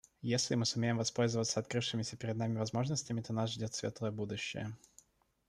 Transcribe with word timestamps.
Если 0.23 0.55
мы 0.55 0.65
сумеем 0.65 0.97
воспользоваться 0.97 1.59
открывшимися 1.59 2.17
перед 2.17 2.35
нами 2.35 2.57
возможностями, 2.57 3.21
то 3.21 3.33
нас 3.33 3.51
ждет 3.51 3.75
светлое 3.75 4.09
будущее. 4.09 4.73